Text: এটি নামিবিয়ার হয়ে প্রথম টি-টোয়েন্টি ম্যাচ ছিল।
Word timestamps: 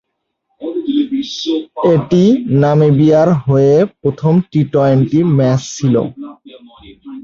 এটি 1.91 2.23
নামিবিয়ার 2.61 3.29
হয়ে 3.43 3.73
প্রথম 4.01 4.33
টি-টোয়েন্টি 4.51 5.19
ম্যাচ 5.37 5.61
ছিল। 5.75 5.95